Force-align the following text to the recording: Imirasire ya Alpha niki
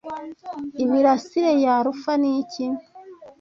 Imirasire 0.83 1.51
ya 1.63 1.73
Alpha 1.79 2.13
niki 2.21 2.65